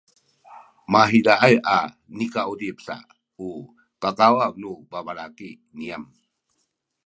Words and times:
mahizaay 0.91 1.55
a 1.75 1.77
nikauzip 2.17 2.77
sa 2.85 2.95
u 3.47 3.49
kakawaw 4.01 4.53
nu 4.61 4.71
babalaki 4.91 5.49
niyam 5.77 6.03